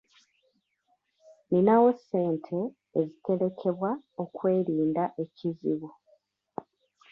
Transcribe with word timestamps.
Nninawo 1.47 1.89
ssente 1.97 2.57
eziterekebwa 2.99 3.91
okwerinda 4.23 5.03
ekizibu. 5.23 5.89